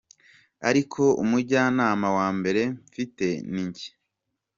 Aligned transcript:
Ariko 0.69 1.01
umujyanama 1.23 2.07
wa 2.17 2.27
mbere 2.37 2.61
mfite 2.85 3.25
ni 3.51 3.63
njye. 3.69 3.89